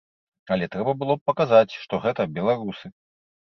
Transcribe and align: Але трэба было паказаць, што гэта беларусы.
Але 0.53 0.67
трэба 0.75 0.95
было 1.01 1.17
паказаць, 1.31 1.77
што 1.83 2.01
гэта 2.07 2.27
беларусы. 2.39 2.93